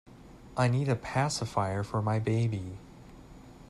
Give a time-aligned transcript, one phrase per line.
[0.57, 2.79] I need a pacifier for my baby.